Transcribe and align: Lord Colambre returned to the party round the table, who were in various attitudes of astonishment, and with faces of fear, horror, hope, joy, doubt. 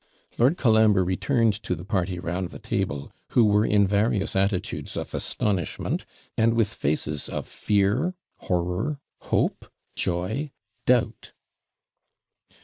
Lord 0.39 0.57
Colambre 0.57 1.03
returned 1.03 1.53
to 1.61 1.75
the 1.75 1.85
party 1.85 2.17
round 2.17 2.49
the 2.49 2.57
table, 2.57 3.11
who 3.33 3.45
were 3.45 3.63
in 3.67 3.85
various 3.85 4.35
attitudes 4.35 4.97
of 4.97 5.13
astonishment, 5.13 6.05
and 6.35 6.55
with 6.55 6.73
faces 6.73 7.29
of 7.29 7.47
fear, 7.47 8.15
horror, 8.37 8.99
hope, 9.19 9.67
joy, 9.95 10.49
doubt. 10.87 11.33